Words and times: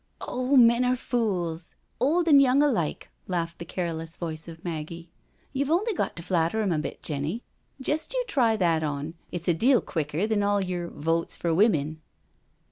"Oh, 0.21 0.57
men 0.57 0.83
are 0.83 0.95
fules, 0.95 1.75
old 1.99 2.27
an* 2.27 2.39
young 2.39 2.63
alike," 2.63 3.09
laughed 3.27 3.59
the 3.59 3.65
careless 3.65 4.15
voice 4.15 4.47
of 4.47 4.65
Maggie." 4.65 5.11
YouVe 5.55 5.69
only 5.69 5.93
got 5.93 6.15
to 6.15 6.23
flatter 6.23 6.59
'em 6.63 6.71
a 6.71 6.79
bit, 6.79 7.03
Jenny. 7.03 7.43
Jest 7.79 8.11
you 8.15 8.23
try 8.27 8.55
that 8.57 8.81
on, 8.81 9.13
it's 9.31 9.47
a 9.47 9.53
deal 9.53 9.79
quicker 9.79 10.25
than 10.25 10.41
all 10.41 10.59
yer 10.59 10.87
Votes 10.87 11.35
for 11.35 11.53
Women. 11.53 12.01